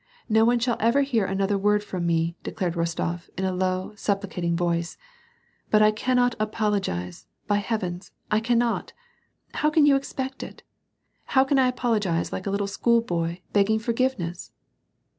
No 0.27 0.45
one 0.45 0.57
shall 0.57 0.77
ever 0.79 1.03
hear 1.03 1.27
another 1.27 1.59
word 1.59 1.83
from 1.83 2.07
me," 2.07 2.35
declared 2.41 2.73
Rostof, 2.73 3.29
in 3.37 3.45
a 3.45 3.53
low, 3.53 3.91
supplicat 3.95 4.43
ing 4.43 4.55
voice," 4.55 4.97
but 5.69 5.83
I 5.83 5.91
cannot 5.91 6.33
apologize, 6.39 7.27
by 7.45 7.57
heavens, 7.57 8.09
I 8.31 8.39
cannot! 8.39 8.93
how 9.53 9.69
can 9.69 9.85
you 9.85 9.95
expect 9.95 10.41
it? 10.41 10.63
How 11.37 11.43
can 11.43 11.59
I 11.59 11.67
apologize 11.67 12.33
like 12.33 12.47
a 12.47 12.49
little 12.49 12.65
school 12.65 13.01
boy, 13.01 13.41
begging 13.53 13.77
forgiveness 13.77 14.51